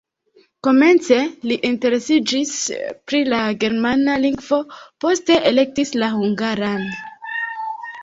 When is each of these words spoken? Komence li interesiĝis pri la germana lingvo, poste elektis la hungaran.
Komence 0.67 1.17
li 1.51 1.57
interesiĝis 1.69 2.55
pri 3.11 3.21
la 3.35 3.43
germana 3.67 4.19
lingvo, 4.25 4.63
poste 5.07 5.41
elektis 5.55 5.97
la 6.03 6.13
hungaran. 6.19 6.87